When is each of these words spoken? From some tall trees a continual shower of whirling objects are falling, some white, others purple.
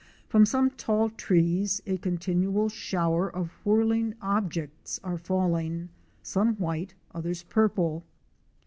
From 0.27 0.47
some 0.47 0.71
tall 0.71 1.11
trees 1.11 1.79
a 1.85 1.97
continual 1.97 2.69
shower 2.69 3.29
of 3.29 3.51
whirling 3.63 4.15
objects 4.19 4.99
are 5.03 5.19
falling, 5.19 5.89
some 6.23 6.55
white, 6.55 6.95
others 7.13 7.43
purple. 7.43 8.03